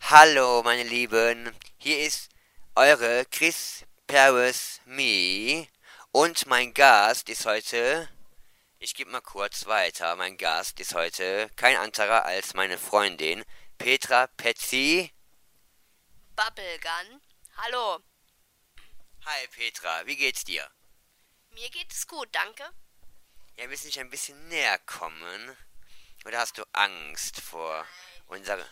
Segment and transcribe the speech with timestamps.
[0.00, 1.54] Hallo, meine Lieben.
[1.76, 2.30] Hier ist
[2.74, 5.68] eure Chris Paris Me.
[6.10, 8.08] Und mein Gast ist heute.
[8.78, 10.16] Ich gebe mal kurz weiter.
[10.16, 13.44] Mein Gast ist heute kein anderer als meine Freundin
[13.76, 15.12] Petra Petzi.
[16.34, 17.20] Bubblegun.
[17.58, 18.02] Hallo.
[19.26, 20.66] Hi Petra, wie geht's dir?
[21.50, 22.64] Mir geht es gut, danke.
[23.58, 25.58] Ja, willst du nicht ein bisschen näher kommen?
[26.24, 27.86] Oder hast du Angst vor
[28.26, 28.68] unserer...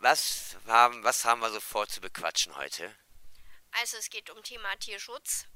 [0.00, 2.94] Was haben, was haben wir so vor zu bequatschen heute?
[3.72, 5.46] Also es geht um Thema Tierschutz,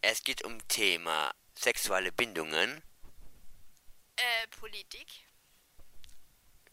[0.00, 2.82] Es geht um Thema sexuelle Bindungen,
[4.16, 5.06] äh, Politik,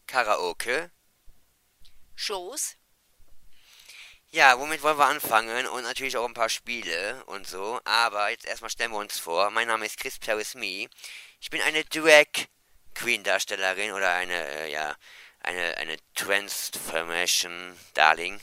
[0.06, 0.90] Karaoke.
[2.14, 2.76] Shows.
[4.34, 5.66] Ja, womit wollen wir anfangen?
[5.66, 7.78] Und natürlich auch ein paar Spiele und so.
[7.84, 9.50] Aber jetzt erstmal stellen wir uns vor.
[9.50, 10.88] Mein Name ist Chris Paris Me.
[11.38, 12.24] Ich bin eine Drag
[12.94, 14.96] Queen Darstellerin oder eine, äh, ja,
[15.40, 18.40] eine, eine Transformation Darling.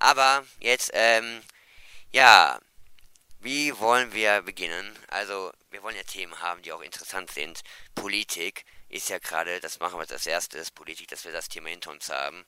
[0.00, 1.42] Aber jetzt, ähm,
[2.10, 2.58] ja,
[3.38, 4.98] wie wollen wir beginnen?
[5.06, 7.60] Also, wir wollen ja Themen haben, die auch interessant sind.
[7.94, 11.90] Politik ist ja gerade, das machen wir als erstes, Politik, dass wir das Thema hinter
[11.92, 12.44] uns haben.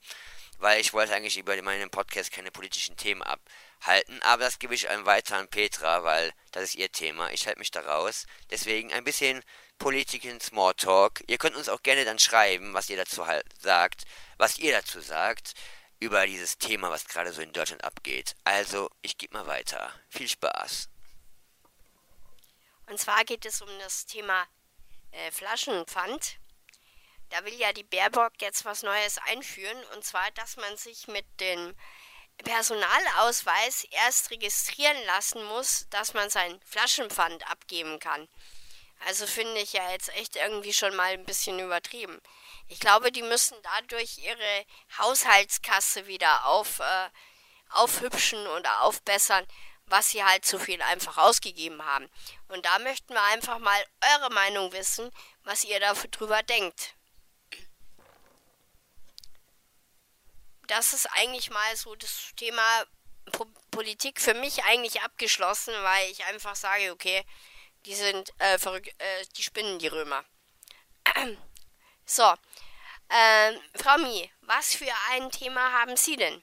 [0.59, 4.89] Weil ich wollte eigentlich über meinen Podcast keine politischen Themen abhalten, aber das gebe ich
[4.89, 7.31] einem weiter an Petra, weil das ist ihr Thema.
[7.33, 8.27] Ich halte mich da raus.
[8.51, 9.43] Deswegen ein bisschen
[9.79, 11.23] Politik in Smalltalk.
[11.27, 14.05] Ihr könnt uns auch gerne dann schreiben, was ihr dazu halt sagt,
[14.39, 15.55] was ihr dazu sagt
[16.01, 18.35] über dieses Thema, was gerade so in Deutschland abgeht.
[18.45, 19.93] Also, ich gebe mal weiter.
[20.09, 20.89] Viel Spaß.
[22.87, 24.47] Und zwar geht es um das Thema
[25.11, 26.39] äh, Flaschenpfand.
[27.31, 29.85] Da will ja die Baerbock jetzt was Neues einführen.
[29.95, 31.75] Und zwar, dass man sich mit dem
[32.43, 38.29] Personalausweis erst registrieren lassen muss, dass man sein Flaschenpfand abgeben kann.
[39.07, 42.21] Also finde ich ja jetzt echt irgendwie schon mal ein bisschen übertrieben.
[42.69, 44.65] Ich glaube, die müssen dadurch ihre
[44.99, 47.09] Haushaltskasse wieder auf, äh,
[47.71, 49.47] aufhübschen oder aufbessern,
[49.87, 52.09] was sie halt zu viel einfach ausgegeben haben.
[52.49, 53.85] Und da möchten wir einfach mal
[54.15, 55.11] eure Meinung wissen,
[55.43, 56.95] was ihr darüber denkt.
[60.67, 62.85] Das ist eigentlich mal so das Thema
[63.33, 67.25] po Politik für mich eigentlich abgeschlossen, weil ich einfach sage, okay,
[67.87, 70.25] die sind äh, verrückt, äh, die spinnen die Römer.
[72.07, 72.35] so,
[73.11, 76.43] ähm, Frau Mi, was für ein Thema haben Sie denn?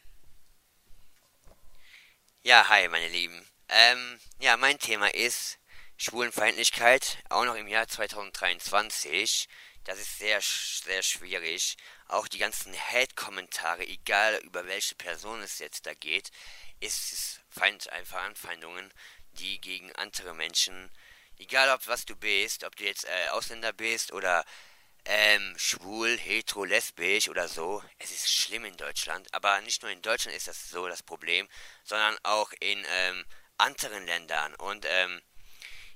[2.44, 3.48] Ja, hi, meine Lieben.
[3.70, 5.60] Ähm, ja, mein Thema ist
[5.98, 9.48] Schwulenfeindlichkeit, auch noch im Jahr 2023.
[9.84, 11.78] Das ist sehr, sehr schwierig.
[12.08, 16.32] Auch die ganzen Hate-Kommentare, egal über welche Person es jetzt da geht,
[16.80, 18.92] ist es Feind, einfach Anfeindungen,
[19.34, 20.92] die gegen andere Menschen,
[21.38, 24.46] egal ob was du bist, ob du jetzt äh, Ausländer bist oder
[25.06, 27.84] ähm, schwul, hetero, lesbisch oder so.
[27.98, 31.48] Es ist schlimm in Deutschland, aber nicht nur in Deutschland ist das so das Problem,
[31.84, 33.26] sondern auch in ähm,
[33.58, 34.54] anderen Ländern.
[34.56, 35.22] Und ähm,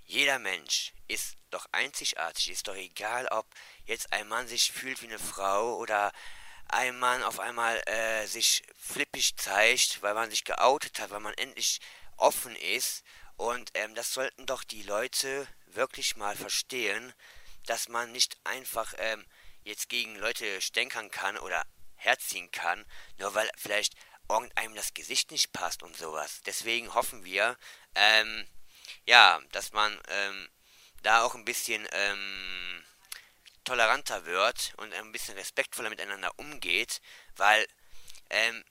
[0.06, 2.50] jeder Mensch ist doch einzigartig.
[2.50, 3.48] Ist doch egal, ob
[3.86, 6.12] jetzt ein Mann sich fühlt wie eine Frau oder
[6.68, 11.34] ein Mann auf einmal äh, sich flippig zeigt, weil man sich geoutet hat, weil man
[11.36, 11.80] endlich
[12.18, 13.04] offen ist.
[13.38, 17.14] Und ähm, das sollten doch die Leute wirklich mal verstehen,
[17.66, 19.26] dass man nicht einfach ähm,
[19.64, 21.66] jetzt gegen Leute stänkern kann oder
[21.96, 22.86] herziehen kann,
[23.18, 23.96] nur weil vielleicht
[24.30, 26.42] irgendeinem das Gesicht nicht passt und sowas.
[26.46, 27.58] Deswegen hoffen wir,
[27.96, 28.48] ähm,
[29.06, 30.50] ja, dass man ähm,
[31.06, 32.84] da auch ein bisschen ähm,
[33.64, 37.02] toleranter wird und ein bisschen respektvoller miteinander umgeht,
[37.36, 37.66] weil
[38.30, 38.64] ähm,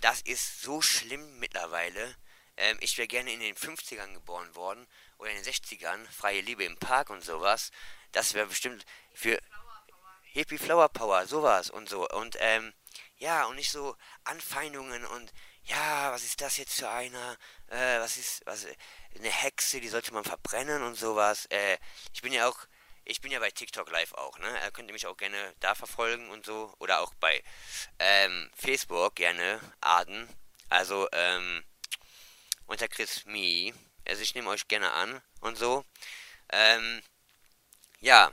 [0.00, 2.16] das ist so schlimm mittlerweile.
[2.56, 4.86] Ähm, ich wäre gerne in den 50ern geboren worden
[5.18, 7.70] oder in den 60ern, freie Liebe im Park und sowas.
[8.12, 9.38] Das wäre bestimmt für
[10.22, 12.08] Hippie Flower Power, sowas und so.
[12.08, 12.72] Und ähm,
[13.18, 15.32] ja, und nicht so Anfeindungen und
[15.64, 17.36] ja, was ist das jetzt für einer?
[17.68, 18.66] Äh, was ist, was,
[19.18, 21.46] eine Hexe, die sollte man verbrennen und sowas.
[21.46, 21.78] Äh,
[22.12, 22.58] ich bin ja auch,
[23.04, 24.60] ich bin ja bei TikTok live auch, ne?
[24.62, 26.74] Äh, könnt ihr mich auch gerne da verfolgen und so.
[26.78, 27.42] Oder auch bei
[27.98, 30.28] ähm, Facebook gerne, Aden.
[30.68, 31.64] Also, ähm,
[32.66, 33.72] unter Chris Me.
[34.06, 35.84] Also ich nehme euch gerne an und so.
[36.50, 37.02] Ähm,
[38.00, 38.32] ja,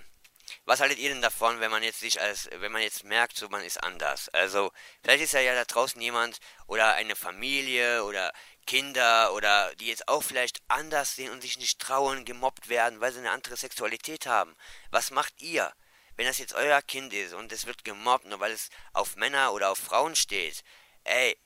[0.65, 3.49] was haltet ihr denn davon, wenn man jetzt sich als, wenn man jetzt merkt, so
[3.49, 4.29] man ist anders?
[4.29, 4.71] Also,
[5.03, 8.31] vielleicht ist ja ja da draußen jemand oder eine Familie oder
[8.65, 13.11] Kinder oder die jetzt auch vielleicht anders sehen und sich nicht trauen, gemobbt werden, weil
[13.11, 14.55] sie eine andere Sexualität haben.
[14.91, 15.73] Was macht ihr?
[16.15, 19.53] Wenn das jetzt euer Kind ist und es wird gemobbt, nur weil es auf Männer
[19.53, 20.63] oder auf Frauen steht,
[21.03, 21.37] ey,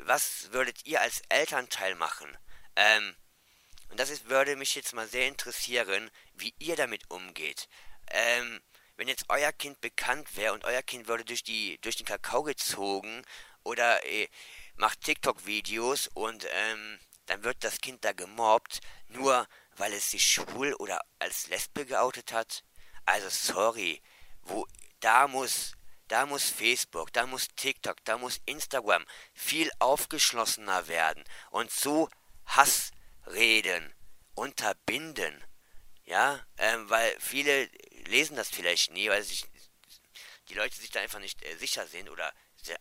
[0.00, 2.36] was würdet ihr als Elternteil machen?
[2.76, 3.14] Ähm,
[3.90, 7.68] und das ist, würde mich jetzt mal sehr interessieren, wie ihr damit umgeht.
[8.10, 8.60] Ähm,
[8.96, 12.42] wenn jetzt euer Kind bekannt wäre und euer Kind würde durch die durch den Kakao
[12.42, 13.24] gezogen
[13.62, 14.28] oder äh,
[14.76, 20.74] macht TikTok-Videos und ähm, dann wird das Kind da gemobbt, nur weil es sich schwul
[20.74, 22.64] oder als Lesbe geoutet hat.
[23.06, 24.02] Also sorry,
[24.42, 24.66] wo
[25.00, 25.72] da muss
[26.08, 32.08] da muss Facebook, da muss TikTok, da muss Instagram viel aufgeschlossener werden und so
[32.46, 33.94] Hassreden
[34.34, 35.42] unterbinden.
[36.04, 37.70] Ja, ähm, weil viele
[38.06, 39.46] lesen das vielleicht nie, weil sich
[40.50, 42.32] die Leute sich da einfach nicht äh, sicher sind oder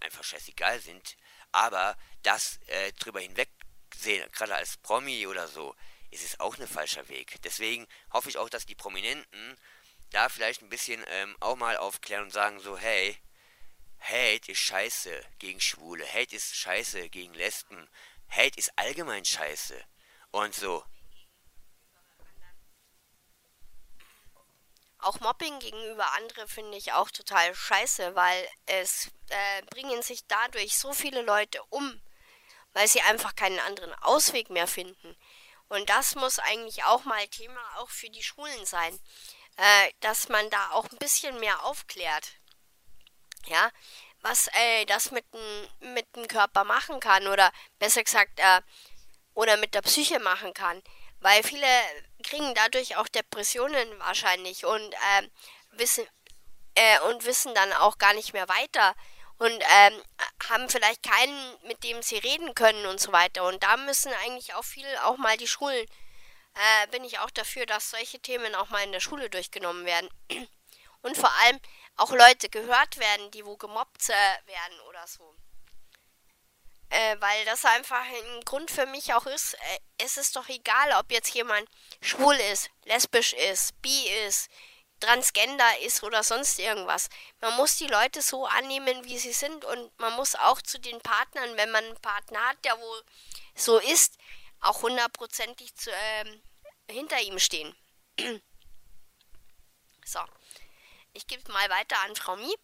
[0.01, 1.15] einfach scheißegal sind.
[1.53, 5.75] Aber das äh, drüber hinwegsehen, gerade als Promi oder so,
[6.11, 7.41] ist es auch ein falscher Weg.
[7.43, 9.57] Deswegen hoffe ich auch, dass die Prominenten
[10.11, 13.17] da vielleicht ein bisschen ähm, auch mal aufklären und sagen so, hey,
[13.99, 17.87] Hate ist scheiße gegen Schwule, Hate ist scheiße gegen Lesben,
[18.29, 19.81] Hate ist allgemein scheiße.
[20.31, 20.83] Und so,
[25.03, 30.77] Auch Mobbing gegenüber anderen finde ich auch total scheiße, weil es äh, bringen sich dadurch
[30.77, 32.01] so viele Leute um,
[32.73, 35.17] weil sie einfach keinen anderen Ausweg mehr finden.
[35.69, 38.97] Und das muss eigentlich auch mal Thema auch für die Schulen sein,
[39.57, 42.33] äh, dass man da auch ein bisschen mehr aufklärt.
[43.47, 43.71] Ja,
[44.21, 48.61] was äh, das mit dem mit dem Körper machen kann oder besser gesagt äh,
[49.33, 50.81] oder mit der Psyche machen kann,
[51.23, 51.67] weil viele
[52.23, 55.27] kriegen dadurch auch Depressionen wahrscheinlich und äh,
[55.71, 56.05] wissen
[56.75, 58.93] äh, und wissen dann auch gar nicht mehr weiter
[59.37, 60.03] und ähm,
[60.49, 63.45] haben vielleicht keinen, mit dem sie reden können und so weiter.
[63.45, 65.85] Und da müssen eigentlich auch viel, auch mal die Schulen,
[66.55, 70.09] äh, bin ich auch dafür, dass solche Themen auch mal in der Schule durchgenommen werden.
[71.01, 71.59] Und vor allem
[71.95, 74.13] auch Leute gehört werden, die wo gemobbt äh,
[74.47, 75.35] werden oder so.
[76.93, 80.91] Äh, weil das einfach ein Grund für mich auch ist, äh, es ist doch egal,
[80.99, 81.67] ob jetzt jemand
[82.03, 84.47] schwul ist, lesbisch ist, bi ist,
[84.99, 87.09] transgender ist oder sonst irgendwas.
[87.41, 91.01] Man muss die Leute so annehmen, wie sie sind und man muss auch zu den
[91.01, 93.03] Partnern, wenn man einen Partner hat, der wohl
[93.55, 94.19] so ist,
[94.59, 96.43] auch hundertprozentig zu, ähm,
[96.87, 97.75] hinter ihm stehen.
[100.05, 100.19] so.
[101.13, 102.55] Ich gebe mal weiter an Frau Mie.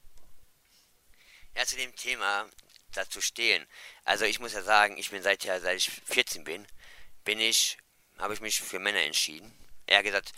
[1.55, 2.47] Ja, zu dem Thema,
[2.93, 3.65] dazu stehen.
[4.03, 6.65] Also ich muss ja sagen, ich bin seit ja, seit ich 14 bin,
[7.23, 7.77] bin ich,
[8.17, 9.53] habe ich mich für Männer entschieden.
[9.87, 10.31] Eher gesagt,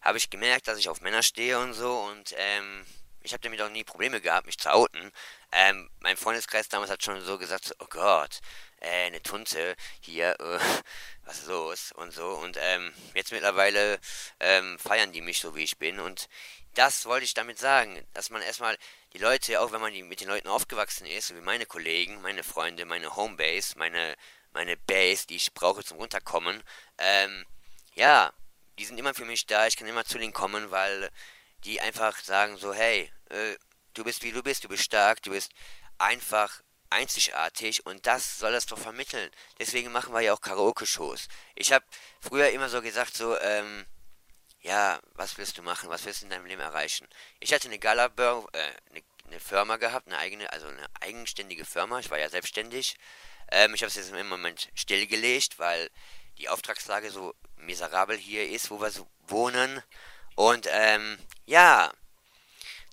[0.00, 2.86] habe ich gemerkt, dass ich auf Männer stehe und so und ähm,
[3.26, 5.10] ich habe damit auch nie Probleme gehabt, mich zu outen.
[5.50, 8.40] Ähm, mein Freundeskreis damals hat schon so gesagt, oh Gott,
[8.80, 10.58] äh, eine Tunte hier, äh,
[11.24, 12.28] was ist los und so.
[12.28, 13.98] Und ähm, jetzt mittlerweile
[14.38, 15.98] ähm, feiern die mich so, wie ich bin.
[15.98, 16.28] Und
[16.76, 18.76] das wollte ich damit sagen, dass man erstmal
[19.14, 22.44] die Leute, auch wenn man mit den Leuten aufgewachsen ist, so wie meine Kollegen, meine
[22.44, 24.14] Freunde, meine Homebase, meine,
[24.52, 26.62] meine Base, die ich brauche zum Runterkommen,
[26.98, 27.46] ähm,
[27.94, 28.32] ja,
[28.78, 31.10] die sind immer für mich da, ich kann immer zu denen kommen, weil
[31.64, 33.56] die einfach sagen so, hey, äh,
[33.94, 35.52] du bist wie du bist, du bist stark, du bist
[35.96, 39.30] einfach einzigartig und das soll das doch vermitteln.
[39.58, 41.28] Deswegen machen wir ja auch Karaoke-Shows.
[41.54, 41.84] Ich habe
[42.20, 43.86] früher immer so gesagt, so, ähm,
[44.66, 47.06] ja, was willst du machen, was willst du in deinem Leben erreichen?
[47.38, 48.30] Ich hatte eine Gala, äh,
[48.90, 52.96] eine, eine, Firma gehabt, eine eigene, also eine eigenständige Firma, ich war ja selbstständig.
[53.52, 55.88] Ähm, ich habe es jetzt im Moment stillgelegt, weil
[56.38, 59.82] die Auftragslage so miserabel hier ist, wo wir so wohnen.
[60.34, 61.16] Und ähm,
[61.46, 61.92] ja,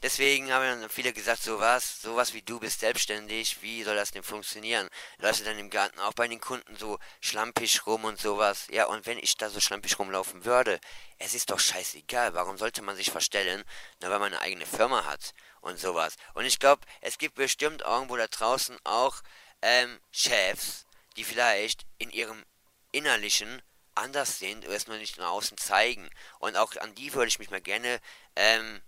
[0.04, 4.22] Deswegen haben dann viele gesagt, sowas, sowas wie du bist selbstständig, wie soll das denn
[4.22, 4.90] funktionieren?
[5.20, 8.68] Läufst du dann im Garten auch bei den Kunden so schlampig rum und sowas?
[8.70, 10.82] Ja, und wenn ich da so schlampig rumlaufen würde,
[11.20, 13.64] es ist doch scheißegal, warum sollte man sich verstellen,
[14.02, 16.18] nur weil man eine eigene Firma hat und sowas.
[16.34, 19.22] Und ich glaube, es gibt bestimmt irgendwo da draußen auch
[19.62, 22.44] ähm, Chefs, die vielleicht in ihrem
[22.92, 23.62] Innerlichen
[23.96, 26.10] anders sind oder es nur nicht nach außen zeigen.
[26.40, 28.02] Und auch an die würde ich mich mal gerne
[28.36, 28.82] ähm,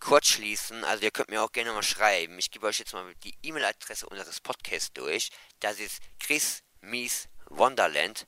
[0.00, 0.84] kurz schließen.
[0.84, 2.38] Also ihr könnt mir auch gerne mal schreiben.
[2.38, 5.30] Ich gebe euch jetzt mal die E-Mail-Adresse unseres Podcasts durch.
[5.60, 8.26] Das ist Chris Mies Wonderland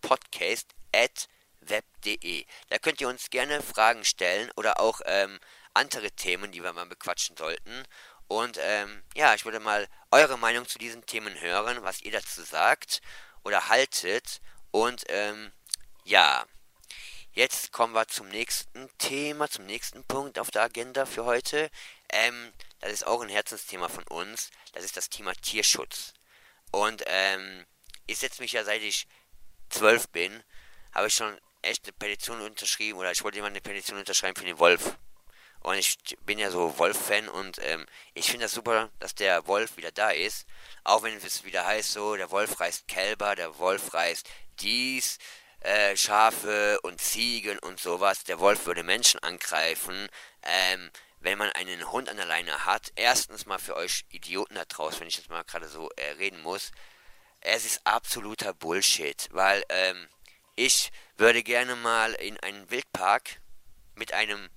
[0.00, 1.28] Podcast at
[1.60, 2.46] web.de.
[2.68, 5.38] Da könnt ihr uns gerne Fragen stellen oder auch ähm,
[5.74, 7.84] andere Themen, die wir mal bequatschen sollten.
[8.28, 12.42] Und ähm, ja, ich würde mal eure Meinung zu diesen Themen hören, was ihr dazu
[12.42, 13.00] sagt
[13.44, 14.40] oder haltet.
[14.70, 15.52] Und ähm,
[16.04, 16.44] ja,
[17.36, 21.68] Jetzt kommen wir zum nächsten Thema, zum nächsten Punkt auf der Agenda für heute.
[22.08, 22.50] Ähm,
[22.80, 24.48] das ist auch ein Herzensthema von uns.
[24.72, 26.14] Das ist das Thema Tierschutz.
[26.70, 27.66] Und ähm,
[28.06, 29.06] ich setze mich ja seit ich
[29.68, 30.42] zwölf bin,
[30.92, 34.46] habe ich schon echt eine Petition unterschrieben oder ich wollte immer eine Petition unterschreiben für
[34.46, 34.96] den Wolf.
[35.60, 39.76] Und ich bin ja so Wolf-Fan und ähm, ich finde das super, dass der Wolf
[39.76, 40.46] wieder da ist.
[40.84, 44.26] Auch wenn es wieder heißt so, der Wolf reißt Kälber, der Wolf reißt
[44.60, 45.18] dies,
[45.66, 48.22] äh, Schafe und Ziegen und sowas.
[48.24, 50.08] Der Wolf würde Menschen angreifen.
[50.42, 54.64] Ähm, wenn man einen Hund an der Leine hat, erstens mal für euch Idioten da
[54.64, 56.70] draußen, wenn ich jetzt mal gerade so äh, reden muss,
[57.40, 60.08] es ist absoluter Bullshit, weil ähm,
[60.54, 63.40] ich würde gerne mal in einen Wildpark
[63.96, 64.48] mit einem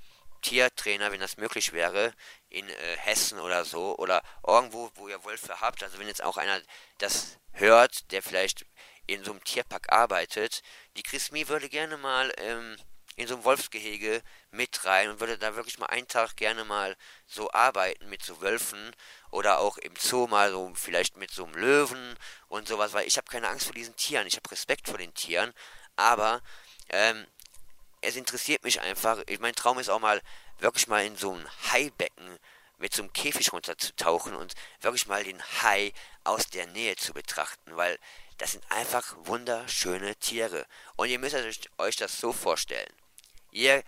[0.42, 2.14] Tiertrainer, wenn das möglich wäre,
[2.50, 6.38] in äh, Hessen oder so, oder irgendwo, wo ihr Wölfe habt, also wenn jetzt auch
[6.38, 6.62] einer
[7.00, 8.66] das hört, der vielleicht
[9.14, 10.62] in so einem Tierpark arbeitet,
[10.98, 12.78] die Chrismi würde gerne mal ähm,
[13.16, 16.96] in so einem Wolfsgehege mit rein und würde da wirklich mal einen Tag gerne mal
[17.28, 18.96] so arbeiten mit so Wölfen
[19.30, 22.16] oder auch im Zoo mal so vielleicht mit so einem Löwen
[22.48, 25.14] und sowas, weil ich habe keine Angst vor diesen Tieren, ich habe Respekt vor den
[25.14, 25.54] Tieren,
[25.96, 26.42] aber
[26.90, 27.28] ähm,
[28.02, 29.22] es interessiert mich einfach.
[29.28, 30.22] Ich, mein Traum ist auch mal
[30.60, 32.40] wirklich mal in so ein Haibecken
[32.78, 35.92] mit so einem Käfig runterzutauchen und wirklich mal den Hai
[36.24, 38.00] aus der Nähe zu betrachten, weil
[38.40, 40.66] das sind einfach wunderschöne Tiere.
[40.96, 41.36] Und ihr müsst
[41.78, 42.92] euch das so vorstellen.
[43.52, 43.84] Ihr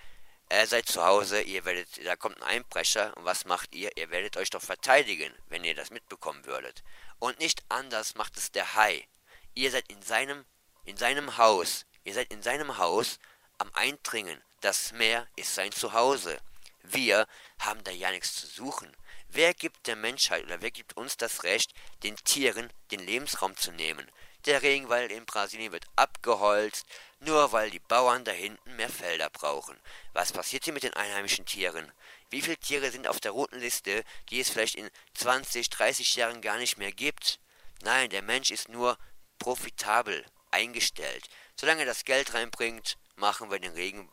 [0.50, 3.96] äh, seid zu Hause, ihr werdet, da kommt ein Einbrecher und was macht ihr?
[3.96, 6.84] Ihr werdet euch doch verteidigen, wenn ihr das mitbekommen würdet.
[7.20, 9.08] Und nicht anders macht es der Hai.
[9.54, 10.46] Ihr seid in seinem,
[10.84, 13.20] in seinem Haus, ihr seid in seinem Haus
[13.58, 14.44] am Eindringen.
[14.60, 16.38] Das Meer ist sein Zuhause.
[16.84, 17.26] Wir
[17.60, 18.94] haben da ja nichts zu suchen.
[19.30, 23.72] Wer gibt der Menschheit oder wer gibt uns das Recht, den Tieren den Lebensraum zu
[23.72, 24.12] nehmen?
[24.46, 26.88] Der Regenwald in Brasilien wird abgeholzt,
[27.20, 29.78] nur weil die Bauern da hinten mehr Felder brauchen.
[30.14, 31.92] Was passiert hier mit den einheimischen Tieren?
[32.32, 36.42] Wie viele Tiere sind auf der roten Liste, die es vielleicht in 20, 30 Jahren
[36.42, 37.40] gar nicht mehr gibt?
[37.84, 38.98] Nein, der Mensch ist nur
[39.38, 41.30] profitabel eingestellt.
[41.56, 44.10] Solange das Geld reinbringt, machen wir den Regen.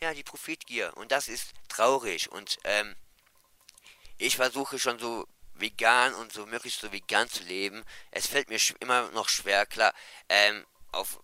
[0.00, 0.94] Ja, die Profitgier.
[0.96, 2.30] Und das ist traurig.
[2.30, 2.94] Und ähm,
[4.18, 5.26] ich versuche schon so
[5.60, 7.84] vegan und so möglichst so vegan zu leben.
[8.10, 9.94] Es fällt mir immer noch schwer, klar,
[10.28, 11.20] ähm, auf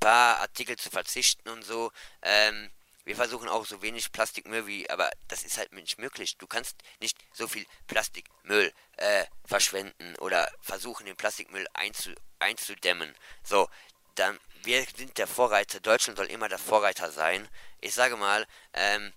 [0.00, 1.92] paar Artikel zu verzichten und so.
[2.22, 2.70] Ähm,
[3.04, 6.36] wir versuchen auch so wenig Plastikmüll wie, aber das ist halt nicht möglich.
[6.38, 13.14] Du kannst nicht so viel Plastikmüll äh, verschwenden oder versuchen, den Plastikmüll einzu, einzudämmen.
[13.42, 13.68] So,
[14.14, 15.80] dann, wir sind der Vorreiter.
[15.80, 17.48] Deutschland soll immer der Vorreiter sein.
[17.80, 19.12] Ich sage mal, ähm,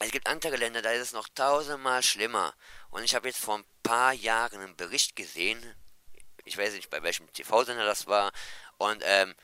[0.00, 2.54] es gibt andere Länder, da ist es noch tausendmal schlimmer.
[2.90, 5.74] Und ich habe jetzt vor ein paar Jahren einen Bericht gesehen,
[6.44, 8.32] ich weiß nicht, bei welchem TV-Sender das war,
[8.78, 9.34] und ähm,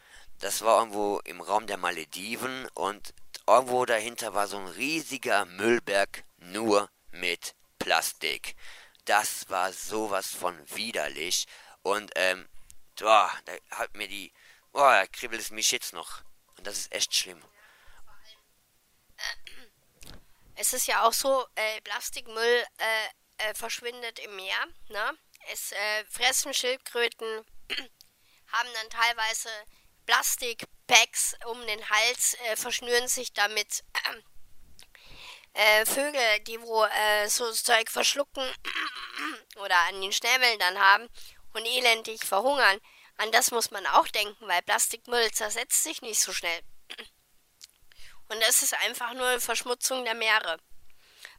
[0.40, 3.14] das war irgendwo im Raum der Malediven und
[3.47, 8.57] irgendwo dahinter war so ein riesiger Müllberg nur mit Plastik.
[9.04, 11.47] Das war sowas von widerlich
[11.83, 12.49] und ähm,
[12.99, 14.33] boah, da hat mir die,
[14.73, 16.23] boah, da kribbelt es mich jetzt noch.
[16.57, 17.40] Und das ist echt schlimm.
[20.61, 24.67] Es ist ja auch so, äh, Plastikmüll äh, äh, verschwindet im Meer.
[24.88, 25.19] Ne?
[25.50, 27.47] Es äh, fressen Schildkröten,
[28.52, 29.49] haben dann teilweise
[30.05, 33.83] Plastikpacks um den Hals, äh, verschnüren sich damit.
[35.52, 36.87] Äh, Vögel, die wo
[37.26, 38.49] so Zeug verschlucken
[39.57, 41.09] oder an den Schnäbeln dann haben
[41.55, 42.81] und elendig verhungern.
[43.17, 46.62] An das muss man auch denken, weil Plastikmüll zersetzt sich nicht so schnell.
[48.31, 50.59] Und es ist einfach nur eine Verschmutzung der Meere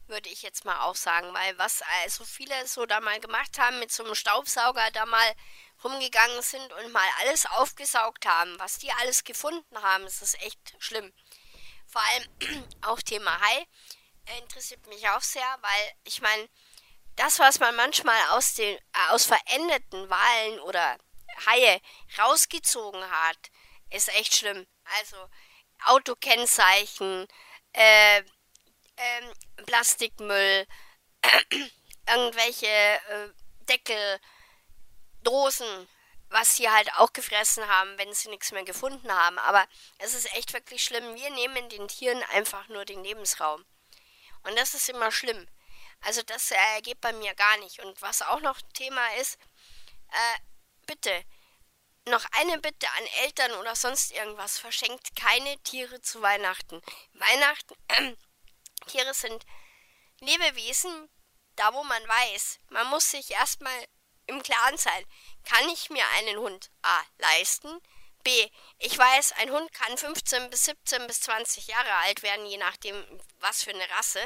[0.08, 3.78] würde ich jetzt mal auch sagen, weil was also viele so da mal gemacht haben,
[3.78, 5.34] mit so einem Staubsauger da mal
[5.82, 10.74] rumgegangen sind und mal alles aufgesaugt haben, was die alles gefunden haben, ist das echt
[10.78, 11.12] schlimm.
[11.86, 13.66] Vor allem auch Thema Hai
[14.38, 16.48] interessiert mich auch sehr, weil ich meine,
[17.16, 20.96] das, was man manchmal aus den äh, aus verendeten Walen oder
[21.46, 21.80] Haie
[22.18, 23.50] rausgezogen hat,
[23.90, 24.66] ist echt schlimm.
[24.98, 25.16] Also
[25.86, 27.26] Autokennzeichen,
[27.72, 28.22] äh,
[28.96, 29.32] ähm,
[29.66, 30.66] Plastikmüll,
[32.08, 33.28] irgendwelche äh,
[33.68, 34.20] Deckel,
[35.22, 35.88] Dosen,
[36.28, 39.38] was sie halt auch gefressen haben, wenn sie nichts mehr gefunden haben.
[39.38, 39.66] Aber
[39.98, 41.14] es ist echt wirklich schlimm.
[41.14, 43.64] Wir nehmen den Tieren einfach nur den Lebensraum.
[44.42, 45.46] Und das ist immer schlimm.
[46.00, 47.80] Also das äh, geht bei mir gar nicht.
[47.80, 49.38] Und was auch noch Thema ist,
[50.08, 50.38] äh,
[50.86, 51.24] bitte,
[52.08, 56.80] noch eine Bitte an Eltern oder sonst irgendwas, verschenkt keine Tiere zu Weihnachten.
[57.14, 58.14] Weihnachten, äh,
[58.86, 59.44] Tiere sind
[60.20, 61.08] Lebewesen,
[61.56, 63.86] da wo man weiß, man muss sich erstmal
[64.26, 65.04] im Klaren sein,
[65.44, 67.80] kann ich mir einen Hund A leisten?
[68.24, 68.48] B.
[68.78, 73.04] Ich weiß, ein Hund kann 15 bis 17 bis 20 Jahre alt werden, je nachdem,
[73.40, 74.24] was für eine Rasse.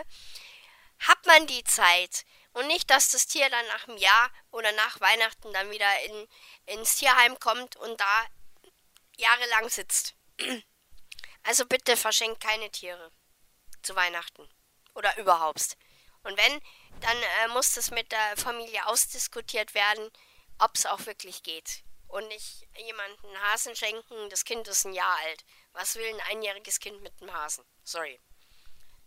[1.01, 5.01] Hat man die Zeit und nicht, dass das Tier dann nach einem Jahr oder nach
[5.01, 6.29] Weihnachten dann wieder in,
[6.67, 8.27] ins Tierheim kommt und da
[9.17, 10.15] jahrelang sitzt.
[11.43, 13.13] Also bitte verschenkt keine Tiere
[13.83, 14.49] zu Weihnachten
[14.95, 15.77] oder überhaupt.
[16.25, 16.61] Und wenn,
[17.01, 20.11] dann äh, muss das mit der Familie ausdiskutiert werden,
[20.59, 21.85] ob es auch wirklich geht.
[22.09, 24.31] und nicht jemandem einen Hasen schenken.
[24.31, 25.45] Das Kind ist ein Jahr alt.
[25.73, 27.65] Was will ein einjähriges Kind mit einem Hasen?
[27.85, 28.21] Sorry.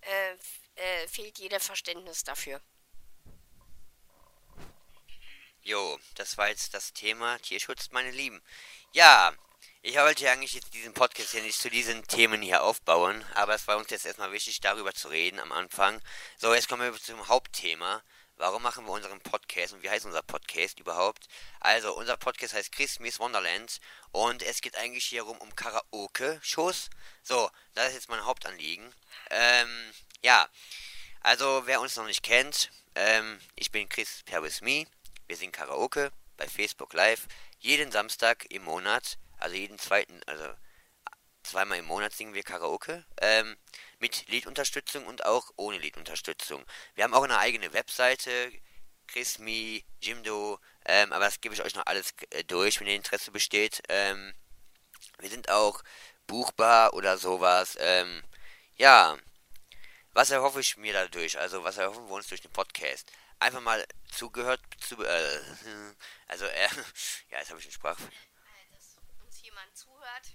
[0.02, 0.36] Äh,
[0.76, 2.62] äh, fehlt jeder Verständnis dafür.
[5.64, 8.42] Jo, das war jetzt das Thema Tierschutz, meine Lieben.
[8.94, 9.34] Ja,
[9.82, 13.56] ich wollte ja eigentlich jetzt diesen Podcast ja nicht zu diesen Themen hier aufbauen, aber
[13.56, 16.02] es war uns jetzt erstmal wichtig, darüber zu reden am Anfang.
[16.38, 18.02] So, jetzt kommen wir zum Hauptthema.
[18.38, 21.28] Warum machen wir unseren Podcast und wie heißt unser Podcast überhaupt?
[21.60, 23.80] Also, unser Podcast heißt Christmas Wonderland
[24.12, 26.90] und es geht eigentlich hier rum um Karaoke-Shows.
[27.22, 28.96] So, das ist jetzt mein Hauptanliegen.
[29.30, 29.92] Ähm,
[30.24, 30.48] ja,
[31.22, 34.24] also wer uns noch nicht kennt, ähm, ich bin Chris
[34.62, 34.88] Me.
[35.30, 37.28] Wir singen Karaoke bei Facebook Live
[37.60, 40.44] jeden Samstag im Monat, also jeden zweiten, also
[41.44, 43.06] zweimal im Monat singen wir Karaoke.
[43.22, 43.56] Ähm,
[44.00, 46.66] mit Liedunterstützung und auch ohne Liedunterstützung.
[46.96, 48.52] Wir haben auch eine eigene Webseite,
[49.06, 53.30] Chrismi, Jimdo, ähm, aber das gebe ich euch noch alles äh, durch, wenn ihr Interesse
[53.30, 53.84] besteht.
[53.88, 54.34] Ähm,
[55.20, 55.84] wir sind auch
[56.26, 57.78] buchbar oder sowas.
[57.80, 58.24] Ähm,
[58.78, 59.16] ja,
[60.14, 61.38] was erhoffe ich mir dadurch?
[61.38, 63.12] Also, was erhoffen wir uns durch den Podcast?
[63.40, 65.42] Einfach mal zugehört, zu, äh,
[66.28, 66.68] also, äh,
[67.30, 68.00] ja, jetzt habe ich einen Sprach.
[68.00, 68.06] Äh,
[68.72, 70.28] dass uns jemand zuhört.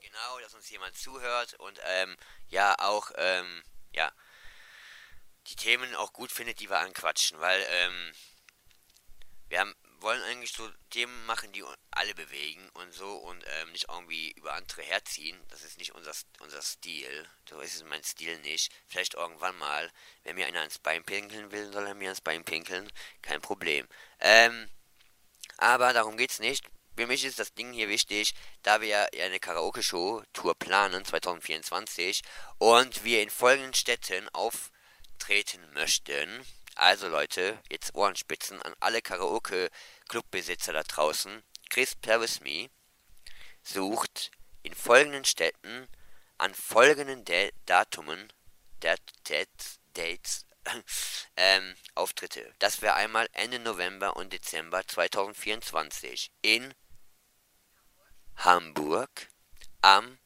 [0.00, 2.16] Genau, dass uns jemand zuhört und ähm,
[2.48, 4.12] ja auch ähm, ja
[5.48, 8.12] die Themen auch gut findet, die wir anquatschen, weil ähm,
[9.48, 13.86] wir haben, wollen eigentlich so Themen machen, die alle bewegen und so und ähm, nicht
[13.88, 15.38] irgendwie über andere herziehen.
[15.50, 17.28] Das ist nicht unser, unser Stil.
[17.48, 18.72] So ist es mein Stil nicht.
[18.86, 19.90] Vielleicht irgendwann mal,
[20.24, 22.90] wenn mir einer ans Bein pinkeln will, soll er mir ans Bein pinkeln.
[23.22, 23.86] Kein Problem.
[24.20, 24.68] Ähm,
[25.58, 26.64] aber darum geht's nicht
[26.96, 32.22] für mich ist das Ding hier wichtig, da wir ja eine Karaoke-Show-Tour planen 2024
[32.58, 36.46] und wir in folgenden Städten auftreten möchten.
[36.76, 41.42] Also Leute, jetzt Ohrenspitzen an alle Karaoke-Clubbesitzer da draußen.
[41.70, 41.96] Chris
[42.42, 42.68] Me
[43.62, 44.30] sucht
[44.62, 45.88] in folgenden Städten
[46.36, 48.30] an folgenden De Datumen,
[48.80, 50.44] Dat Dates, Dates
[51.36, 52.54] ähm, Auftritte.
[52.58, 56.74] Das wäre einmal Ende November und Dezember 2024 in
[58.36, 59.28] Hamburg
[59.80, 60.18] am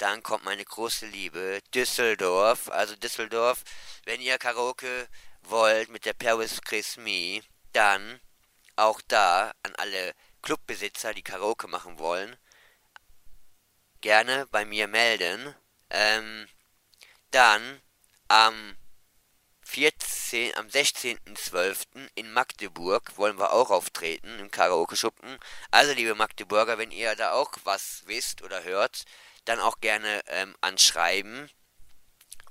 [0.00, 2.70] dann kommt meine große Liebe, Düsseldorf.
[2.70, 3.62] Also Düsseldorf,
[4.06, 5.06] wenn ihr Karaoke
[5.42, 7.42] wollt mit der Paris Chris Me,
[7.74, 8.18] dann
[8.76, 12.36] auch da an alle Clubbesitzer, die Karaoke machen wollen,
[14.00, 15.54] gerne bei mir melden.
[15.90, 16.48] Ähm,
[17.30, 17.80] dann
[18.28, 18.76] am
[19.70, 22.10] 14, am 16.12.
[22.16, 25.38] in Magdeburg wollen wir auch auftreten im Karaoke-Schuppen.
[25.70, 29.04] Also liebe Magdeburger, wenn ihr da auch was wisst oder hört,
[29.44, 31.48] dann auch gerne ähm, anschreiben.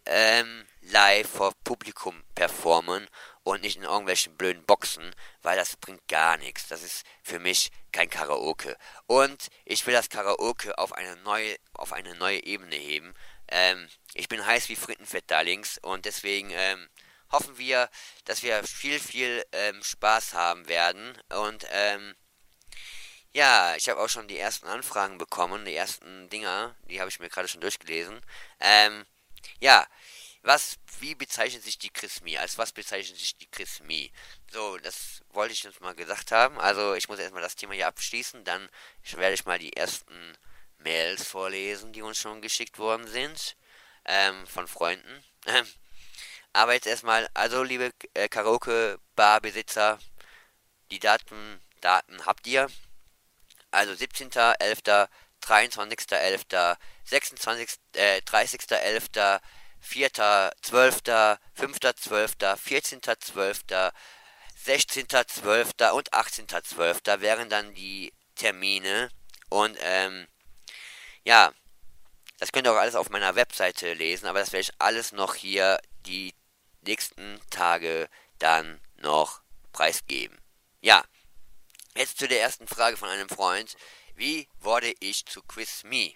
[0.06, 3.08] ähm, live vor Publikum performen
[3.44, 6.68] und nicht in irgendwelchen blöden Boxen, weil das bringt gar nichts.
[6.68, 8.78] Das ist für mich kein Karaoke.
[9.06, 13.14] Und ich will das Karaoke auf eine neue, auf eine neue Ebene heben.
[13.50, 16.88] Ähm, ich bin heiß wie Frittenfett, Darlings, und deswegen ähm,
[17.32, 17.90] hoffen wir,
[18.26, 21.18] dass wir viel, viel ähm, Spaß haben werden.
[21.30, 22.16] Und ähm,
[23.34, 27.20] ja, ich habe auch schon die ersten Anfragen bekommen, die ersten Dinger, die habe ich
[27.20, 28.22] mir gerade schon durchgelesen.
[28.60, 29.06] Ähm,
[29.60, 29.88] ja,
[30.44, 32.38] was, wie bezeichnet sich die Chrismi?
[32.38, 34.12] Als was bezeichnet sich die Chrismi?
[34.52, 36.58] So, das wollte ich uns mal gesagt haben.
[36.60, 38.70] Also, ich muss erstmal das Thema hier abschließen, dann
[39.12, 40.38] werde ich mal die ersten
[40.78, 43.58] Mails vorlesen, die uns schon geschickt worden sind,
[44.06, 45.24] ähm, von Freunden.
[46.54, 50.00] Aber jetzt erstmal, also, liebe äh, Karaoke-Bar-Besitzer,
[50.92, 52.70] die Daten, Daten habt ihr.
[53.72, 55.08] Also 17.11.,
[55.44, 59.40] 23.11., 26., äh, 30.11.,
[59.84, 63.92] 4.12., 5.12., 14.12.,
[64.66, 65.92] 16.12.
[65.92, 67.22] und 18.12.
[67.22, 69.10] wären dann die Termine.
[69.50, 70.28] Und ähm,
[71.24, 71.54] ja,
[72.40, 75.36] das könnt ihr auch alles auf meiner Webseite lesen, aber das werde ich alles noch
[75.36, 76.34] hier die
[76.82, 79.42] nächsten Tage dann noch
[79.72, 80.38] preisgeben.
[80.82, 81.04] Ja,
[81.96, 83.76] jetzt zu der ersten Frage von einem Freund.
[84.16, 86.14] Wie wurde ich zu Quiz Me?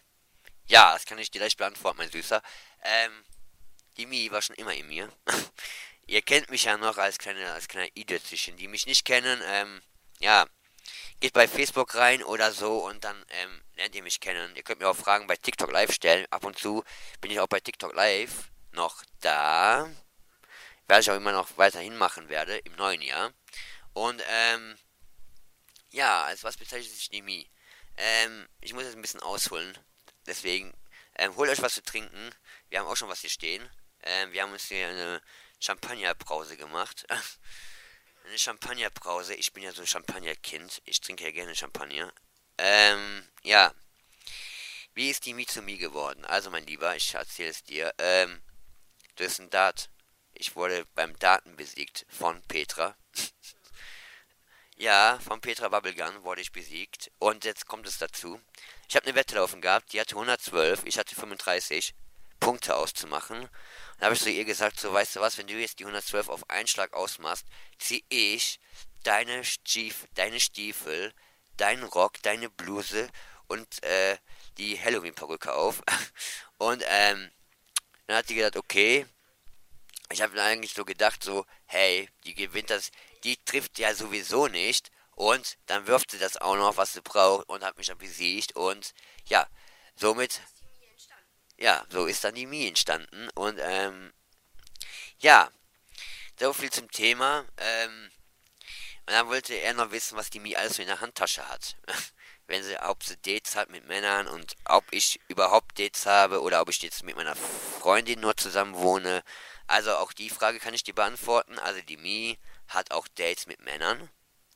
[0.68, 2.42] Ja, das kann ich dir gleich beantworten, mein Süßer.
[2.84, 3.12] Ähm,
[3.98, 5.12] die Mi war schon immer in mir.
[6.08, 8.58] Ihr kennt mich ja noch als kleine, als kleiner Idötzchen.
[8.58, 9.82] Die mich nicht kennen, ähm,
[10.20, 10.48] ja,
[11.20, 14.56] geht bei Facebook rein oder so und dann, ähm, lernt ihr mich kennen.
[14.56, 16.26] Ihr könnt mir auch Fragen bei TikTok Live stellen.
[16.32, 16.84] Ab und zu
[17.20, 19.90] bin ich auch bei TikTok Live noch da.
[20.88, 23.34] Werde ich auch immer noch weiterhin machen werde im neuen Jahr.
[23.94, 24.78] Und, ähm,
[25.92, 27.50] ja, als was bezeichnet sich die Mi?
[27.98, 29.78] Ähm, ich muss jetzt ein bisschen ausholen.
[30.26, 30.74] Deswegen,
[31.16, 32.34] ähm, holt euch was zu trinken.
[32.70, 33.70] Wir haben auch schon was hier stehen.
[34.04, 35.22] Ähm, wir haben uns hier eine
[35.60, 37.06] Champagnerbrause gemacht.
[38.26, 39.36] eine Champagnerbrause.
[39.36, 40.82] Ich bin ja so ein Champagnerkind.
[40.86, 42.14] Ich trinke ja gerne Champagner.
[42.58, 43.74] Ähm, ja.
[44.94, 46.26] Wie ist die Mitsumi geworden?
[46.26, 47.94] Also, mein Lieber, ich erzähle es dir.
[47.98, 48.42] Ähm,
[49.20, 49.90] ein Dart.
[50.34, 52.96] Ich wurde beim Daten besiegt von Petra.
[54.78, 57.12] ja, von Petra Bubblegun wurde ich besiegt.
[57.20, 58.40] Und jetzt kommt es dazu.
[58.88, 59.94] Ich habe eine Wette laufen gehabt.
[59.94, 61.94] Die hatte 112, ich hatte 35.
[62.40, 63.42] Punkte auszumachen.
[63.42, 63.50] Und
[64.00, 66.28] da habe ich zu ihr gesagt, so weißt du was, wenn du jetzt die 112
[66.30, 67.46] auf einen Schlag ausmachst,
[67.78, 68.60] zieh ich
[69.04, 71.14] deine, Stief deine Stiefel,
[71.58, 73.10] deinen Rock, deine Bluse
[73.48, 74.18] und äh,
[74.58, 75.84] die Halloween-Perücke auf.
[76.58, 77.32] Und ähm,
[78.12, 79.06] dann hat sie gesagt, okay.
[80.12, 82.92] Ich habe eigentlich so gedacht, so, hey, die gewinnt das,
[83.24, 84.92] die trifft ja sowieso nicht.
[85.16, 88.56] Und dann wirft sie das auch noch, was sie braucht und hat mich dann besiegt.
[88.56, 88.94] Und
[89.26, 89.48] ja,
[89.96, 90.42] somit
[91.62, 93.30] ja, so ist dann die Mie entstanden.
[93.36, 94.12] Und ähm,
[95.20, 95.50] ja,
[96.40, 97.46] so viel zum Thema.
[97.58, 98.12] Ähm,
[99.06, 101.78] und dann wollte er noch wissen, was die Mie alles so in der Handtasche hat.
[102.48, 106.62] Wenn sie, ob sie Dates hat mit Männern und ob ich überhaupt Dates habe oder
[106.62, 109.24] ob ich jetzt mit meiner Freundin nur zusammen wohne.
[109.68, 111.58] Also auch die Frage kann ich dir beantworten.
[111.60, 114.10] Also die Mie hat auch Dates mit Männern.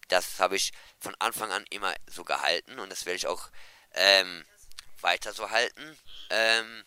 [0.08, 3.50] Das habe ich von Anfang an immer so gehalten und das werde ich auch
[3.94, 4.46] ähm,
[5.02, 5.98] weiter so halten.
[6.30, 6.84] Ähm,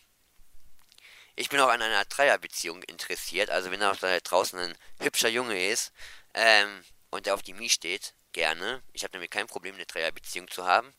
[1.37, 3.51] ich bin auch an einer Dreierbeziehung interessiert.
[3.51, 5.93] Also wenn da draußen ein hübscher Junge ist
[6.35, 8.83] ähm, und der auf die Mie steht, gerne.
[8.93, 10.93] Ich habe damit kein Problem, eine Dreierbeziehung zu haben.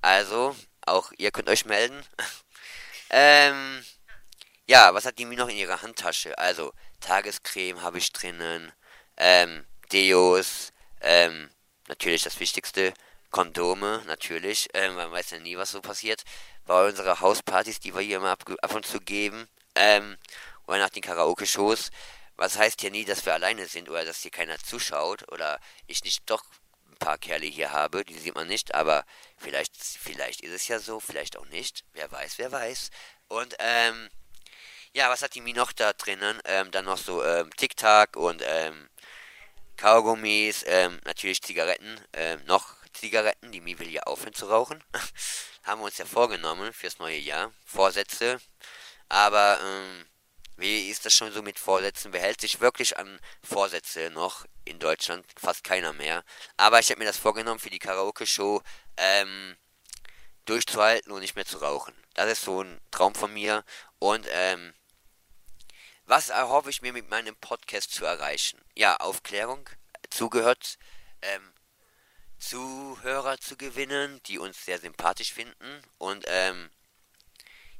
[0.00, 2.04] Also, auch ihr könnt euch melden.
[3.10, 3.84] ähm,
[4.66, 6.36] ja, was hat die Mie noch in ihrer Handtasche?
[6.38, 8.72] Also, Tagescreme habe ich drinnen,
[9.16, 11.50] ähm, Deos, ähm,
[11.88, 12.94] natürlich das Wichtigste,
[13.30, 16.24] Kondome, natürlich, ähm, man weiß ja nie, was so passiert.
[16.66, 20.16] Bei unseren Hauspartys, die wir hier immer ab, ab und zu geben, ähm,
[20.66, 21.90] oder nach den Karaoke-Shows.
[22.36, 26.02] Was heißt ja nie, dass wir alleine sind oder dass hier keiner zuschaut oder ich
[26.04, 26.44] nicht doch
[27.04, 29.04] paar Kerle hier habe, die sieht man nicht, aber
[29.36, 31.84] vielleicht, vielleicht ist es ja so, vielleicht auch nicht.
[31.92, 32.90] Wer weiß, wer weiß.
[33.28, 34.08] Und, ähm,
[34.94, 36.40] ja, was hat die Mi noch da drinnen?
[36.46, 38.88] Ähm, dann noch so, ähm, Tic-Tac und, ähm,
[39.76, 43.52] Kaugummis, ähm, natürlich Zigaretten, ähm, noch Zigaretten.
[43.52, 44.82] Die Mi will ja aufhören zu rauchen.
[45.64, 47.52] Haben wir uns ja vorgenommen fürs neue Jahr.
[47.66, 48.40] Vorsätze.
[49.08, 50.06] Aber ähm,
[50.56, 52.12] wie ist das schon so mit Vorsätzen?
[52.12, 55.26] Wer hält sich wirklich an Vorsätze noch in Deutschland?
[55.36, 56.24] Fast keiner mehr.
[56.56, 58.62] Aber ich habe mir das vorgenommen für die Karaoke-Show
[58.96, 59.56] ähm,
[60.44, 61.94] durchzuhalten und nicht mehr zu rauchen.
[62.14, 63.64] Das ist so ein Traum von mir.
[63.98, 64.74] Und ähm,
[66.06, 68.60] was erhoffe ich mir mit meinem Podcast zu erreichen?
[68.74, 69.68] Ja, Aufklärung,
[70.10, 70.78] zugehört,
[71.22, 71.54] ähm,
[72.38, 76.70] Zuhörer zu gewinnen, die uns sehr sympathisch finden und ähm,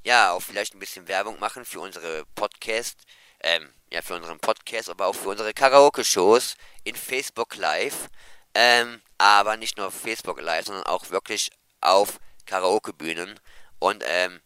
[0.05, 3.03] ja, auch vielleicht ein bisschen Werbung machen für unsere Podcast,
[3.41, 8.09] ähm, ja, für unseren Podcast, aber auch für unsere Karaoke-Shows in Facebook Live.
[8.55, 13.41] Ähm, aber nicht nur auf Facebook Live, sondern auch wirklich auf Karaoke-Bühnen.
[13.79, 14.41] Und, ähm,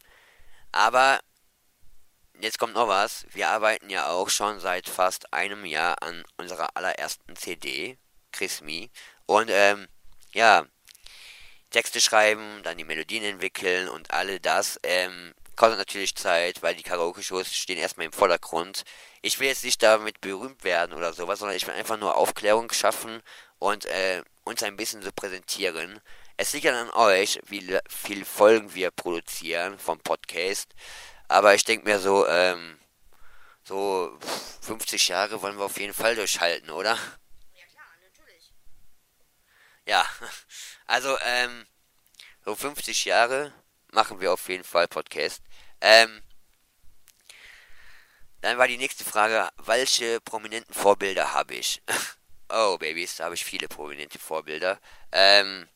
[0.72, 1.20] aber
[2.40, 3.26] jetzt kommt noch was.
[3.32, 7.98] Wir arbeiten ja auch schon seit fast einem Jahr an unserer allerersten CD,
[8.32, 8.90] Chris Me.
[9.26, 9.88] Und, ähm,
[10.32, 10.66] ja,
[11.70, 14.78] Texte schreiben, dann die Melodien entwickeln und alle das.
[14.82, 18.84] Ähm, kostet natürlich Zeit, weil die Karaoke-Shows stehen erstmal im Vordergrund.
[19.22, 22.70] Ich will jetzt nicht damit berühmt werden oder sowas, sondern ich will einfach nur Aufklärung
[22.72, 23.20] schaffen
[23.58, 26.00] und äh, uns ein bisschen so präsentieren.
[26.36, 30.72] Es liegt dann an euch, wie viel Folgen wir produzieren vom Podcast.
[31.26, 32.78] Aber ich denke mir so, ähm,
[33.64, 34.16] so
[34.60, 36.96] 50 Jahre wollen wir auf jeden Fall durchhalten, oder?
[37.54, 38.52] Ja klar, natürlich.
[39.86, 40.06] Ja,
[40.86, 41.66] also ähm,
[42.44, 43.52] so 50 Jahre
[43.92, 45.42] machen wir auf jeden Fall Podcast.
[45.80, 46.22] Ähm,
[48.40, 51.82] dann war die nächste Frage, welche prominenten Vorbilder habe ich?
[52.48, 54.80] oh, Babys, da habe ich viele prominente Vorbilder.
[55.12, 55.68] Ähm,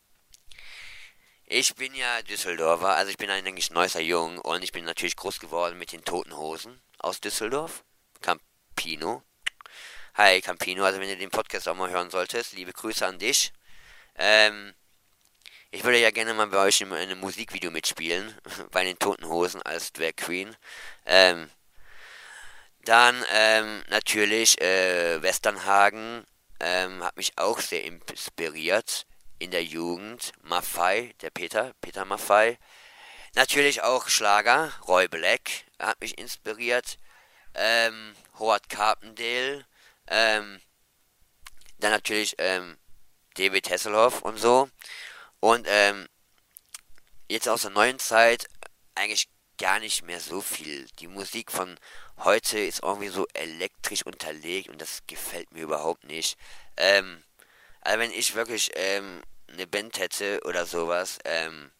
[1.44, 5.16] ich bin ja Düsseldorfer, also ich bin ein eigentlich neuer Jung und ich bin natürlich
[5.16, 7.84] groß geworden mit den Toten Hosen aus Düsseldorf.
[8.20, 9.22] Campino.
[10.14, 13.52] Hi Campino, also wenn du den Podcast auch mal hören solltest, liebe Grüße an dich.
[14.14, 14.74] Ähm,
[15.72, 18.38] ich würde ja gerne mal bei euch in einem Musikvideo mitspielen,
[18.70, 20.54] bei den Toten Hosen als Drag Queen.
[21.06, 21.50] Ähm,
[22.84, 26.26] dann ähm, natürlich äh, Westernhagen
[26.60, 29.06] ähm, hat mich auch sehr inspiriert
[29.38, 30.32] in der Jugend.
[30.42, 32.58] Maffei, der Peter, Peter Maffei.
[33.34, 36.98] Natürlich auch Schlager, Roy Black hat mich inspiriert.
[37.54, 39.64] Ähm, Howard Carpendale.
[40.06, 40.60] Ähm,
[41.78, 42.76] dann natürlich ähm,
[43.36, 44.68] David Hasselhoff und so.
[45.42, 46.06] Und ähm,
[47.28, 48.46] jetzt aus der neuen Zeit
[48.94, 49.28] eigentlich
[49.58, 50.86] gar nicht mehr so viel.
[51.00, 51.80] Die Musik von
[52.18, 56.38] heute ist irgendwie so elektrisch unterlegt und das gefällt mir überhaupt nicht.
[56.76, 57.24] Ähm,
[57.80, 61.72] also wenn ich wirklich ähm, eine Band hätte oder sowas, ähm,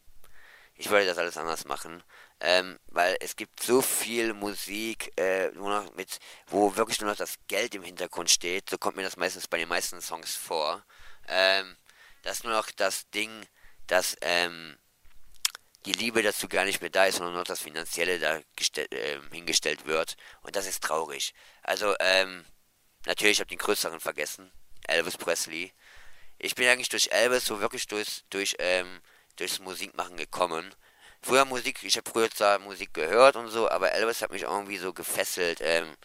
[0.75, 2.03] ich würde das alles anders machen.
[2.41, 7.17] Ähm, weil es gibt so viel Musik, äh, nur noch mit, wo wirklich nur noch
[7.17, 8.69] das Geld im Hintergrund steht.
[8.69, 10.85] So kommt mir das meistens bei den meisten Songs vor.
[11.29, 11.77] Ähm,
[12.23, 13.47] das ist nur noch das Ding,
[13.87, 14.79] dass ähm,
[15.85, 18.41] die Liebe dazu gar nicht mehr da ist, sondern nur das Finanzielle da
[18.77, 20.17] äh, hingestellt wird.
[20.43, 21.35] Und das ist traurig.
[21.63, 22.45] Also, ähm,
[23.07, 24.53] natürlich, ich habe den größeren vergessen.
[24.87, 25.73] Elvis Presley
[26.43, 29.01] ich bin eigentlich durch Elvis so wirklich durch, durch, ähm,
[29.37, 30.75] durchs Musikmachen gekommen.
[31.23, 34.77] Früher Musik, ich habe früher zwar Musik gehört und so, aber Elvis hat mich irgendwie
[34.77, 35.61] so gefesselt.
[35.63, 35.97] Ähm,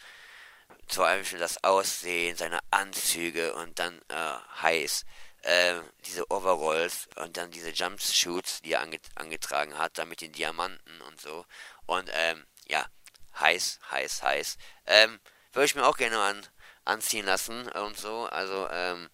[0.86, 5.04] zum Beispiel das Aussehen, seine Anzüge und dann äh, heiß.
[5.42, 10.32] Äh, diese Overalls und dann diese Jumpsuits, die er ange angetragen hat, dann mit den
[10.32, 11.46] Diamanten und so.
[11.86, 12.84] Und ähm, ja,
[13.38, 14.58] heiß, heiß, heiß.
[14.86, 15.20] Ähm,
[15.52, 16.46] würde ich mir auch gerne an,
[16.84, 18.26] anziehen lassen und so.
[18.26, 19.08] Also, ähm,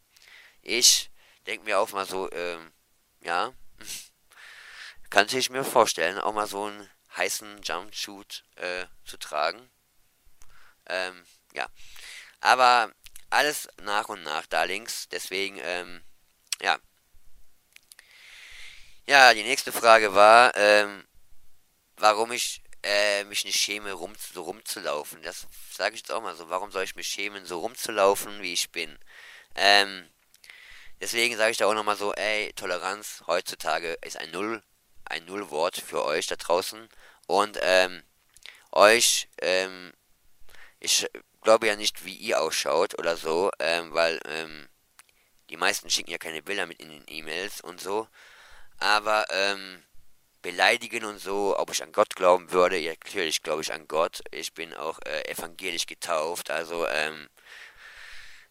[0.63, 1.11] ich
[1.47, 2.73] denke mir auch mal so, ähm,
[3.21, 3.53] ja,
[5.11, 9.71] kann ich mir vorstellen, auch mal so einen heißen Jumpsuit äh, zu tragen.
[10.87, 11.69] Ähm, ja.
[12.41, 12.93] Aber
[13.31, 15.09] alles nach und nach, Darlings.
[15.09, 16.03] Deswegen, ähm,
[16.63, 16.79] ja.
[19.07, 21.05] Ja, die nächste Frage war, ähm,
[21.97, 25.23] warum ich äh, mich nicht schäme, rum, so rumzulaufen.
[25.23, 26.49] Das sage ich jetzt auch mal so.
[26.49, 28.99] Warum soll ich mich schämen, so rumzulaufen, wie ich bin?
[29.55, 30.09] Ähm,
[31.05, 34.63] Deswegen sage ich da auch nochmal so, ey, Toleranz heutzutage ist ein Null,
[35.05, 36.89] ein Nullwort für euch da draußen.
[37.27, 38.03] Und ähm,
[38.73, 39.93] euch, ähm,
[40.81, 41.07] ich
[41.43, 44.69] glaube ja nicht, wie ihr ausschaut oder so, ähm, weil ähm,
[45.51, 48.09] die meisten schicken ja keine Bilder mit in den E-Mails und so.
[48.79, 49.83] Aber ähm,
[50.43, 54.21] beleidigen und so, ob ich an Gott glauben würde, ja, natürlich glaube ich an Gott.
[54.31, 57.29] Ich bin auch äh, evangelisch getauft, also ähm,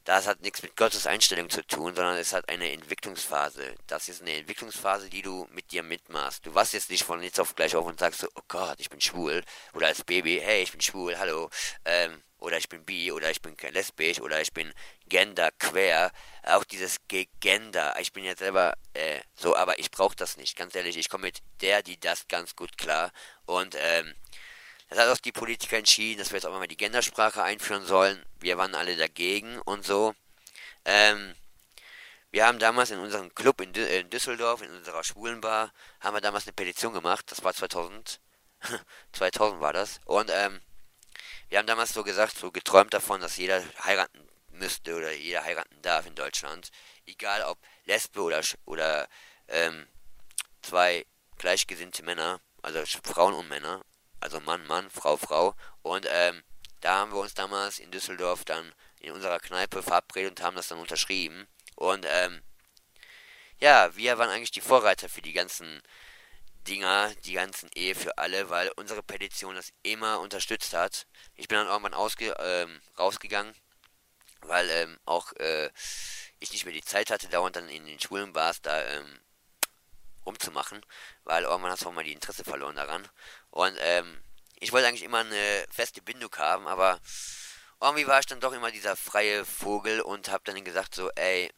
[0.03, 3.75] das hat nichts mit Gottes Einstellung zu tun, sondern es hat eine Entwicklungsphase.
[3.87, 6.45] Das ist eine Entwicklungsphase, die du mit dir mitmachst.
[6.45, 8.89] Du wachst jetzt nicht von jetzt auf gleich auf und sagst so, oh Gott, ich
[8.89, 9.43] bin schwul.
[9.73, 11.49] Oder als Baby, hey, ich bin schwul, hallo.
[11.85, 14.73] Ähm, oder ich bin bi, oder ich bin lesbisch, oder ich bin
[15.07, 16.11] gender, quer.
[16.43, 16.97] Auch dieses
[17.39, 17.95] Gender.
[18.01, 20.57] Ich bin jetzt selber äh, so, aber ich brauche das nicht.
[20.57, 23.13] Ganz ehrlich, ich komme mit der, die das ganz gut klar.
[23.45, 24.13] Und ähm,
[24.93, 28.23] das hat auch die Politiker entschieden, dass wir jetzt auch mal die Gendersprache einführen sollen.
[28.39, 30.13] Wir waren alle dagegen und so.
[30.85, 31.33] Ähm,
[32.29, 36.45] wir haben damals in unserem Club in, in, Düsseldorf, in unserer Schwulenbar, haben wir damals
[36.45, 37.25] eine Petition gemacht.
[37.31, 38.19] Das war 2000.
[39.13, 39.99] 2000 war das.
[40.05, 40.61] Und ähm,
[41.49, 45.81] wir haben damals so gesagt, so geträumt davon, dass jeder heiraten müsste oder jeder heiraten
[45.81, 46.69] darf in Deutschland.
[47.07, 49.07] Egal ob Lesbe oder, oder
[49.47, 49.87] ähm,
[50.61, 51.05] zwei
[51.39, 53.83] gleichgesinnte Männer, also Frauen und Männer
[54.23, 55.55] also Mann, Mann, Frau, Frau.
[55.81, 56.43] Und ähm,
[56.81, 60.69] da haben wir uns damals in Düsseldorf dann in unserer Kneipe verabredet und haben das
[60.69, 61.47] dann unterschrieben.
[61.75, 62.41] Und ähm,
[63.59, 65.81] ja, wir waren eigentlich die Vorreiter für die ganzen
[66.67, 71.07] Dinger, die ganzen Ehe für alle, weil unsere Petition das immer unterstützt hat.
[71.35, 73.53] Ich bin dann irgendwann ausge ähm, rausgegangen,
[74.41, 75.69] weil ähm, auch äh,
[76.39, 79.19] ich nicht mehr die Zeit hatte, dauernd dann in den Schulen war es da ähm,
[80.25, 80.85] rumzumachen,
[81.23, 83.07] weil irgendwann hast du auch mal die Interesse verloren daran.
[83.53, 84.19] Und ähm,
[84.59, 86.99] ich wollte eigentlich immer eine feste Bindung haben, aber
[87.79, 91.51] irgendwie war ich dann doch immer dieser freie Vogel und habe dann gesagt so, ey,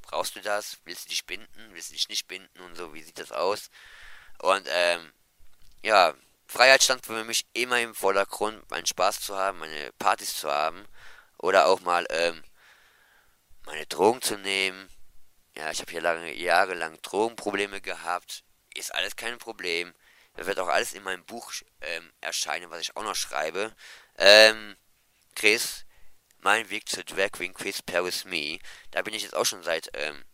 [0.00, 0.78] brauchst du das?
[0.84, 1.74] Willst du dich binden?
[1.74, 2.60] Willst du dich nicht binden?
[2.60, 3.68] Und so, wie sieht das aus?
[4.38, 5.12] Und ähm,
[5.82, 6.14] ja,
[6.46, 10.88] Freiheit stand für mich immer im Vordergrund, meinen Spaß zu haben, meine Partys zu haben
[11.36, 12.42] oder auch mal ähm,
[13.66, 14.88] meine Drogen zu nehmen.
[15.54, 18.42] Ja, ich habe hier lange jahrelang Drogenprobleme gehabt.
[18.74, 19.92] Ist alles kein Problem.
[20.34, 23.74] Das wird auch alles in meinem Buch ähm, erscheinen, was ich auch noch schreibe.
[24.16, 24.76] Ähm,
[25.34, 25.84] Chris,
[26.38, 28.58] mein Weg zur Drag Queen Chris Paris Me.
[28.90, 30.24] Da bin ich jetzt auch schon seit ähm,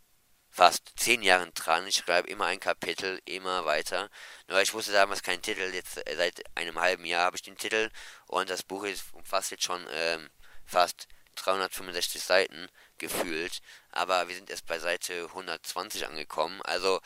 [0.49, 1.85] fast zehn Jahren dran.
[1.87, 4.09] Ich schreibe immer ein Kapitel, immer weiter.
[4.47, 5.71] Nur ich wusste damals keinen Titel.
[5.73, 7.91] Jetzt äh, seit einem halben Jahr habe ich den Titel
[8.25, 10.29] und das Buch ist umfasst jetzt schon ähm,
[10.65, 13.61] fast 365 Seiten gefühlt.
[13.91, 16.61] Aber wir sind erst bei Seite 120 angekommen.
[16.63, 17.01] Also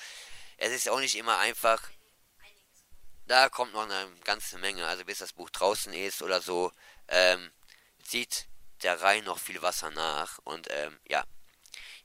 [0.57, 1.81] es ist auch nicht immer einfach.
[3.27, 4.85] Da kommt noch eine ganze Menge.
[4.87, 6.71] Also bis das Buch draußen ist oder so,
[7.07, 7.51] ähm,
[8.03, 8.47] zieht
[8.83, 10.39] der Rhein noch viel Wasser nach.
[10.43, 11.23] Und ähm, ja.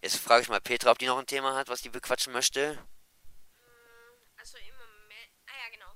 [0.03, 2.75] Jetzt frage ich mal Petra, ob die noch ein Thema hat, was die bequatschen möchte.
[2.75, 5.33] Mm, also im Moment.
[5.47, 5.93] Ah ja, genau.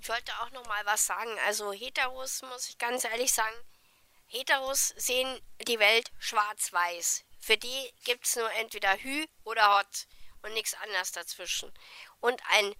[0.00, 1.30] Ich wollte auch noch mal was sagen.
[1.46, 3.56] Also Heteros, muss ich ganz ehrlich sagen,
[4.26, 7.24] Heteros sehen die Welt schwarz-weiß.
[7.38, 10.06] Für die gibt es nur entweder Hü oder Hot
[10.42, 11.72] und nichts anderes dazwischen.
[12.20, 12.74] Und ein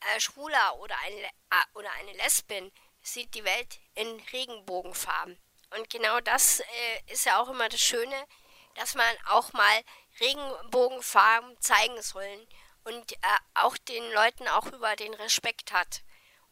[0.00, 1.30] äh, Schwuler oder, ein, äh,
[1.74, 5.38] oder eine Lesbin sieht die Welt in Regenbogenfarben.
[5.76, 8.26] Und genau das äh, ist ja auch immer das Schöne,
[8.74, 9.82] dass man auch mal
[10.20, 12.46] Regenbogenfarben zeigen sollen
[12.84, 13.16] und äh,
[13.54, 16.02] auch den Leuten auch über den Respekt hat.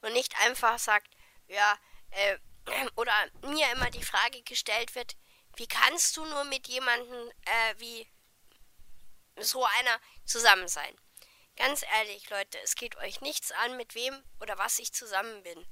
[0.03, 1.09] Und nicht einfach sagt,
[1.49, 1.79] ja,
[2.11, 2.39] äh,
[2.97, 5.17] oder mir immer die Frage gestellt wird,
[5.57, 8.07] wie kannst du nur mit jemandem äh, wie
[9.39, 10.95] so einer zusammen sein?
[11.57, 15.66] Ganz ehrlich, Leute, es geht euch nichts an, mit wem oder was ich zusammen bin.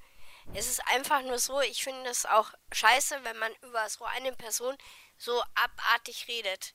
[0.55, 4.33] Es ist einfach nur so, ich finde es auch scheiße, wenn man über so eine
[4.33, 4.77] Person
[5.17, 6.75] so abartig redet.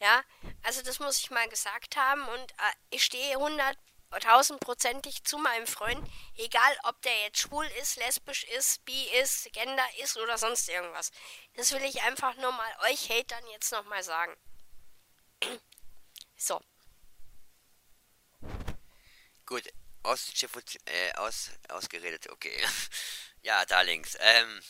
[0.00, 0.22] Ja,
[0.62, 3.76] also das muss ich mal gesagt haben und äh, ich stehe 100
[4.18, 6.04] tausendprozentig zu meinem Freund,
[6.36, 11.12] egal ob der jetzt schwul ist, lesbisch ist, bi ist, gender ist oder sonst irgendwas.
[11.54, 14.36] Das will ich einfach nur mal euch Hatern jetzt nochmal sagen.
[16.36, 16.60] so.
[19.50, 19.64] Gut,
[20.04, 20.32] aus,
[20.86, 22.56] äh, aus, ausgeredet, okay.
[23.42, 24.16] ja, Darlings.
[24.20, 24.60] Ähm,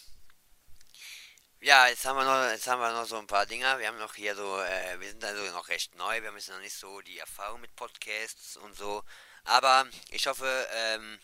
[1.61, 3.79] ja, jetzt haben wir noch, jetzt haben wir noch so ein paar Dinger.
[3.79, 6.23] Wir haben noch hier so, äh, wir sind also noch recht neu.
[6.23, 9.05] Wir haben jetzt noch nicht so die Erfahrung mit Podcasts und so.
[9.45, 11.21] Aber ich hoffe, ähm,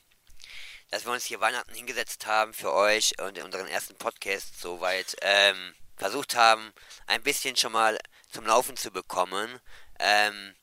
[0.90, 5.74] dass wir uns hier Weihnachten hingesetzt haben für euch und unseren ersten Podcast soweit ähm,
[5.96, 6.74] versucht haben,
[7.06, 7.98] ein bisschen schon mal
[8.30, 9.62] zum Laufen zu bekommen.
[9.98, 10.54] Ähm,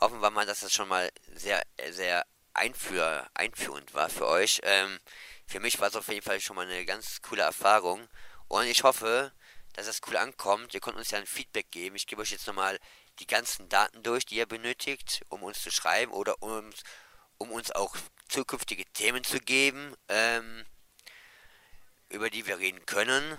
[0.00, 4.60] hoffen wir mal, dass das schon mal sehr, sehr einführ, einführend war für euch.
[4.64, 4.98] Ähm,
[5.46, 8.08] für mich war es auf jeden Fall schon mal eine ganz coole Erfahrung.
[8.48, 9.32] Und ich hoffe,
[9.74, 10.74] dass das cool ankommt.
[10.74, 11.96] Ihr könnt uns ja ein Feedback geben.
[11.96, 12.78] Ich gebe euch jetzt nochmal
[13.18, 16.70] die ganzen Daten durch, die ihr benötigt, um uns zu schreiben oder um,
[17.38, 17.96] um uns auch
[18.28, 20.64] zukünftige Themen zu geben, ähm,
[22.08, 23.38] über die wir reden können,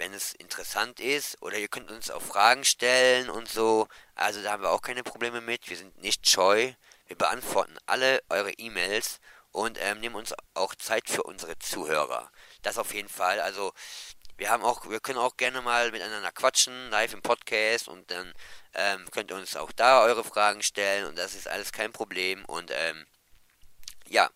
[0.00, 1.40] wenn es interessant ist.
[1.42, 3.86] Oder ihr könnt uns auch Fragen stellen und so.
[4.14, 5.68] Also da haben wir auch keine Probleme mit.
[5.68, 6.72] Wir sind nicht scheu.
[7.06, 9.20] Wir beantworten alle eure E-Mails
[9.52, 12.30] und ähm, nehmen uns auch Zeit für unsere Zuhörer.
[12.62, 13.40] Das auf jeden Fall.
[13.40, 13.72] Also
[14.36, 18.32] wir haben auch, wir können auch gerne mal miteinander quatschen, live im Podcast und dann
[18.74, 22.44] ähm, könnt ihr uns auch da eure Fragen stellen und das ist alles kein Problem
[22.46, 23.06] und ähm,
[24.08, 24.30] ja,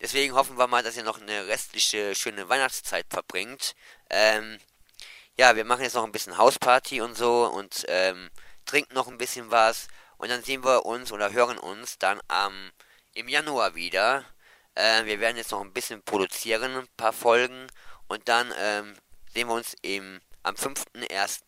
[0.00, 3.74] deswegen hoffen wir mal, dass ihr noch eine restliche schöne Weihnachtszeit verbringt.
[4.10, 4.58] Ähm,
[5.38, 8.28] ja, wir machen jetzt noch ein bisschen Hausparty und so und ähm,
[8.66, 12.72] trinken noch ein bisschen was und dann sehen wir uns oder hören uns dann am
[13.14, 14.24] im Januar wieder.
[14.74, 17.68] Äh, wir werden jetzt noch ein bisschen produzieren, ein paar Folgen
[18.08, 18.94] und dann ähm,
[19.32, 21.42] sehen wir uns im, am 5.1.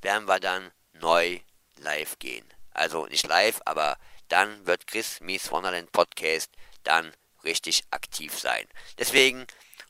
[0.00, 1.40] werden wir dann neu
[1.78, 2.46] live gehen.
[2.72, 6.50] Also nicht live, aber dann wird Chris Mies Wonderland Podcast
[6.84, 7.12] dann
[7.44, 8.66] richtig aktiv sein.
[8.98, 9.46] Deswegen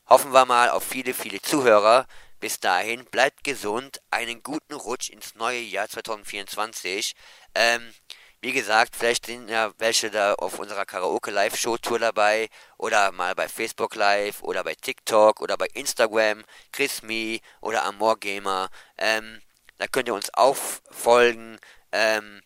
[0.09, 2.07] hoffen wir mal auf viele, viele Zuhörer.
[2.41, 7.13] Bis dahin, bleibt gesund, einen guten Rutsch ins neue Jahr 2024.
[7.53, 7.93] Ähm,
[8.41, 13.11] wie gesagt, vielleicht sind ja welche da auf unserer Karaoke Live Show Tour dabei oder
[13.11, 18.71] mal bei Facebook Live oder bei TikTok oder bei Instagram, Chris Me oder Amor Gamer.
[18.97, 19.43] Ähm,
[19.77, 20.57] da könnt ihr uns auch
[20.89, 21.59] folgen.
[21.91, 22.41] Ähm,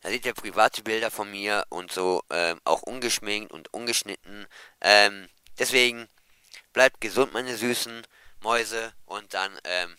[0.00, 4.46] da seht ihr private Bilder von mir und so, ähm, auch ungeschminkt und ungeschnitten.
[4.80, 6.08] Ähm, deswegen
[6.72, 8.06] bleibt gesund, meine süßen
[8.44, 9.96] Mäuse, und dann ähm,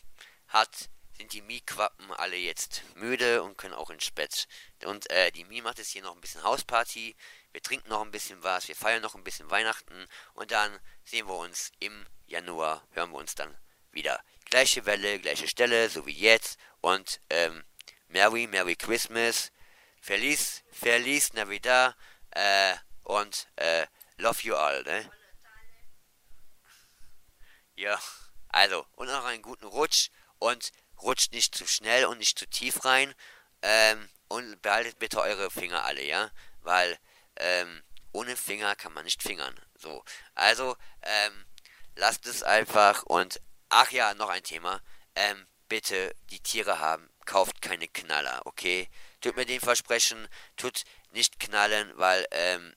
[0.47, 4.47] hat sind die Mie-Quappen alle jetzt müde und können auch ins Bett.
[4.83, 7.15] Und äh, die Mie macht jetzt hier noch ein bisschen Hausparty.
[7.51, 11.27] Wir trinken noch ein bisschen was, wir feiern noch ein bisschen Weihnachten und dann sehen
[11.27, 13.57] wir uns im Januar, hören wir uns dann
[13.91, 14.21] wieder.
[14.45, 16.59] Gleiche Welle, gleiche Stelle, so wie jetzt.
[16.81, 17.63] Und ähm,
[18.09, 19.51] Merry, Merry Christmas.
[20.01, 21.95] Feliz, Feliz Navidad.
[22.31, 23.87] Äh, und äh,
[24.17, 25.09] love you all, ne?
[27.75, 27.99] Ja,
[28.55, 32.85] also, und noch einen guten Rutsch und rutscht nicht zu schnell und nicht zu tief
[32.85, 33.13] rein.
[33.61, 36.31] Ähm, und behaltet bitte eure Finger alle, ja?
[36.61, 36.97] Weil,
[37.35, 37.83] ähm,
[38.13, 39.59] ohne Finger kann man nicht fingern.
[39.77, 41.45] So, also, ähm,
[41.95, 44.81] lasst es einfach und, ach ja, noch ein Thema.
[45.15, 48.89] Ähm, bitte die Tiere haben, kauft keine Knaller, okay?
[49.19, 52.73] Tut mir den Versprechen, tut nicht knallen, weil, ähm,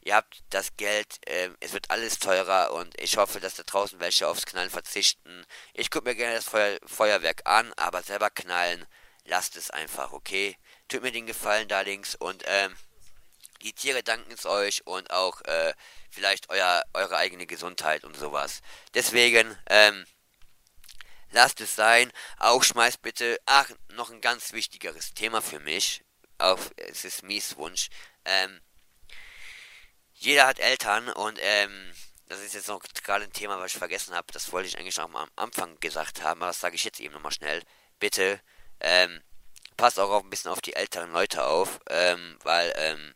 [0.00, 4.00] ihr habt das Geld, ähm, es wird alles teurer und ich hoffe, dass da draußen
[4.00, 5.44] welche aufs Knallen verzichten.
[5.74, 8.86] Ich gucke mir gerne das Feuer Feuerwerk an, aber selber knallen,
[9.24, 10.56] lasst es einfach, okay?
[10.88, 12.76] Tut mir den Gefallen da links und ähm,
[13.62, 15.74] die Tiere danken es euch und auch äh,
[16.10, 18.60] vielleicht euer, eure eigene Gesundheit und sowas.
[18.94, 20.06] Deswegen, ähm,
[21.30, 22.12] lasst es sein.
[22.38, 26.04] Auch schmeißt bitte, ach, noch ein ganz wichtigeres Thema für mich.
[26.38, 27.88] Auf, es ist Mies Wunsch.
[28.24, 28.60] Ähm,
[30.18, 31.92] jeder hat Eltern und ähm,
[32.26, 34.26] das ist jetzt noch gerade ein Thema, was ich vergessen habe.
[34.32, 37.14] Das wollte ich eigentlich noch am Anfang gesagt haben, aber das sage ich jetzt eben
[37.14, 37.62] nochmal schnell.
[37.98, 38.40] Bitte,
[38.80, 39.22] ähm,
[39.76, 43.14] passt auch ein bisschen auf die älteren Leute auf, ähm, weil, ähm,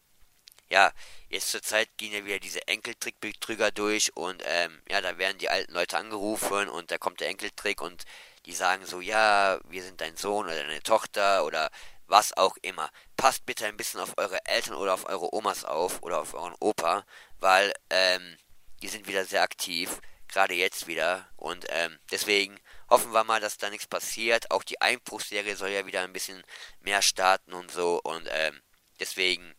[0.71, 0.93] ja,
[1.29, 5.51] jetzt zur Zeit gehen ja wieder diese Enkeltrickbetrüger durch und, ähm, ja, da werden die
[5.51, 8.05] alten Leute angerufen und da kommt der Enkeltrick und
[8.47, 11.71] die sagen so, ja, wir sind dein Sohn oder deine Tochter oder
[12.07, 12.91] was auch immer.
[13.17, 16.55] Passt bitte ein bisschen auf eure Eltern oder auf eure Omas auf oder auf euren
[16.61, 17.05] Opa,
[17.39, 18.37] weil ähm,
[18.83, 21.29] die sind wieder sehr aktiv, gerade jetzt wieder.
[21.37, 22.59] Und ähm, deswegen
[22.91, 24.51] hoffen wir mal, dass da nichts passiert.
[24.51, 26.43] Auch die Einbruchserie soll ja wieder ein bisschen
[26.81, 28.01] mehr starten und so.
[28.03, 28.61] Und ähm,
[28.99, 29.55] deswegen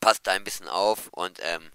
[0.00, 1.08] passt da ein bisschen auf.
[1.08, 1.70] Und ähm,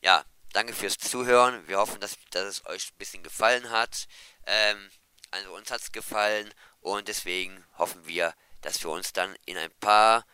[0.00, 1.66] ja, danke fürs Zuhören.
[1.66, 4.06] Wir hoffen, dass, dass es euch ein bisschen gefallen hat.
[4.46, 4.90] Ähm,
[5.30, 9.72] also uns hat es gefallen und deswegen hoffen wir, dass wir uns dann in ein
[9.80, 10.24] paar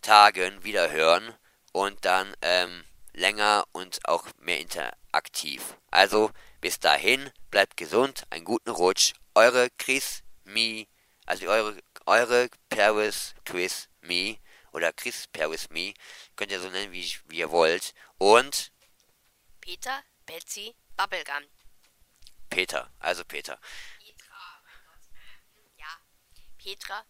[0.00, 1.34] Tagen wieder hören
[1.72, 5.76] und dann ähm, länger und auch mehr interaktiv.
[5.90, 6.30] Also
[6.60, 9.14] bis dahin, bleibt gesund, einen guten Rutsch.
[9.34, 10.86] Eure Chris Me,
[11.26, 14.38] also eure, eure Paris Chris Me
[14.72, 15.94] oder Chris Paris Me,
[16.36, 17.94] könnt ihr so nennen, wie, wie ihr wollt.
[18.18, 18.72] Und
[19.60, 21.44] Peter, Betsy, Bubblegum.
[22.50, 23.58] Peter, also Peter.
[23.98, 25.00] Petra, mein Gott.
[25.78, 25.96] Ja,
[26.58, 27.04] Petra,